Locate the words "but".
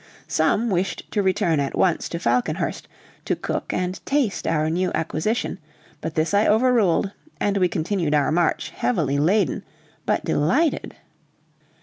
6.01-6.15, 10.07-10.25